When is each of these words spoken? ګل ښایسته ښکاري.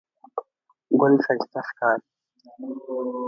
ګل 0.99 1.13
ښایسته 1.23 1.59
ښکاري. 1.67 2.05